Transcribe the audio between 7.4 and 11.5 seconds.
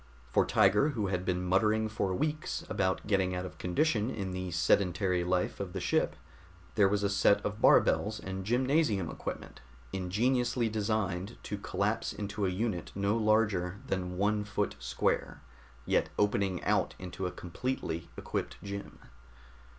of bar bells and gymnasium equipment ingeniously designed